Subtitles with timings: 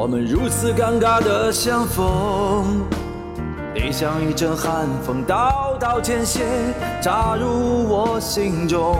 [0.00, 2.80] 我们如此尴尬的相逢，
[3.74, 6.42] 你像一阵寒风，刀刀见血，
[7.02, 8.96] 扎入我心中。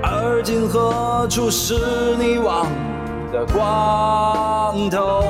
[0.00, 1.74] 而今何处是
[2.20, 2.68] 你忘
[3.32, 5.24] 的光头？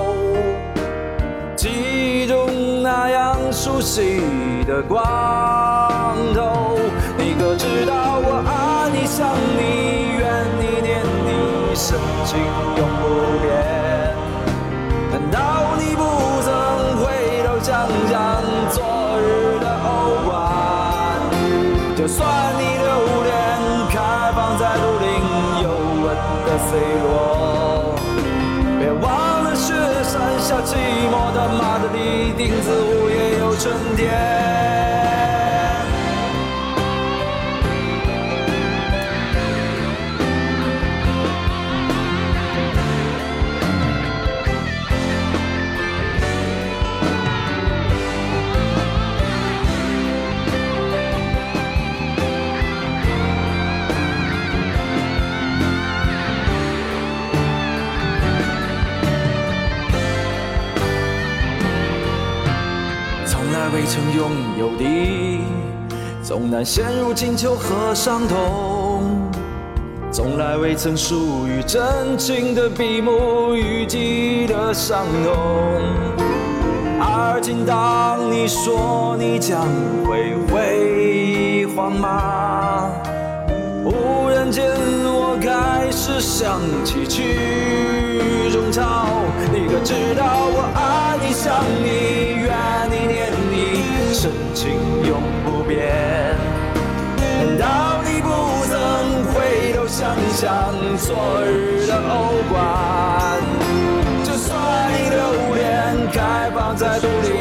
[1.57, 4.21] 记忆中那样熟悉
[4.67, 5.03] 的光
[6.35, 6.77] 头，
[7.17, 12.39] 你可知道我爱你、想你、怨你、念你，深情
[22.03, 23.33] 就算你留恋
[23.89, 23.95] 开
[24.35, 25.09] 放在竹林
[25.63, 25.69] 幽
[26.03, 27.95] 吻的 C 罗，
[28.81, 29.73] 别忘了雪
[30.03, 30.75] 山下寂
[31.13, 34.92] 寞的马德里，钉子户也有春天。
[63.75, 65.41] 未曾拥有的，
[66.23, 69.03] 总难陷入金秋和伤痛；
[70.13, 71.83] 从来未曾属于真
[72.19, 75.33] 情的笔墨，淤积的伤痛。
[77.01, 79.67] 而今当你说你将
[80.05, 82.91] 会辉煌吗，
[83.83, 84.71] 忽然间
[85.03, 89.07] 我开始想起曲中潮。
[89.51, 92.12] 你可知道我爱你、想、你，
[94.13, 94.71] 深情
[95.07, 95.79] 永不变。
[97.17, 98.29] 难道你不
[98.67, 102.53] 曾回头想想昨日的欧冠？
[104.23, 104.53] 就算
[104.93, 105.63] 你留恋
[106.13, 107.33] 开放在竹林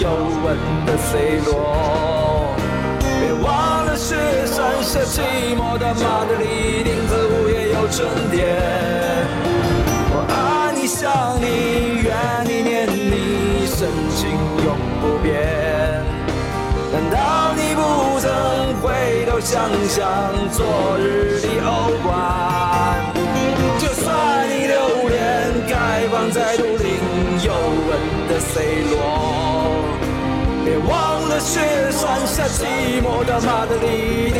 [0.00, 0.08] 幽
[0.42, 2.56] 吻的 C 罗，
[3.20, 5.20] 别忘了雪山下寂
[5.56, 8.56] 寞的马德里，钉子户也有春天。
[10.10, 12.08] 我爱你、想你、怨
[12.44, 14.30] 你、念你，深情
[14.64, 15.53] 永不变。
[19.36, 19.98] 我想想
[20.52, 20.62] 昨
[20.96, 23.02] 日的欧冠？
[23.80, 24.78] 就算你留
[25.10, 25.18] 恋
[25.66, 27.02] 开放在竹林
[27.42, 29.74] 幽吻的 C 罗，
[30.64, 31.58] 别忘了雪
[31.90, 34.30] 山下寂寞的马德里，